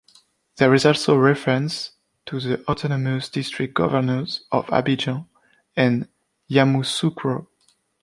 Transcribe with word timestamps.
There 0.55 0.73
is 0.73 0.83
also 0.83 1.15
reference 1.15 1.91
to 2.25 2.39
the 2.39 2.63
autonomous 2.67 3.29
district 3.29 3.75
governors 3.75 4.45
of 4.51 4.65
Abidjan 4.71 5.27
and 5.75 6.07
Yamoussoukro. 6.49 7.45